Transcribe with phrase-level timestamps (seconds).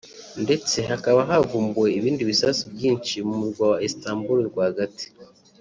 [0.43, 5.05] ndetse hakaba havumbuwe ibindi bisasu byinshi mu murwa wa Istanbul rwagati